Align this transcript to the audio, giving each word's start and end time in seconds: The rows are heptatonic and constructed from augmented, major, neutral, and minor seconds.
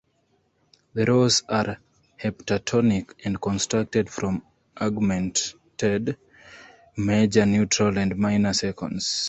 The 0.95 1.05
rows 1.05 1.43
are 1.47 1.77
heptatonic 2.19 3.11
and 3.23 3.39
constructed 3.39 4.09
from 4.09 4.41
augmented, 4.75 6.17
major, 6.97 7.45
neutral, 7.45 7.95
and 7.99 8.15
minor 8.17 8.53
seconds. 8.53 9.19